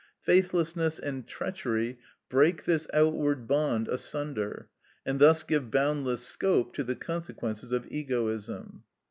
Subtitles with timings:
[0.23, 4.67] Faithlessness and treachery break this outward bond asunder,
[5.05, 8.83] and thus give boundless scope to the consequences of egoism.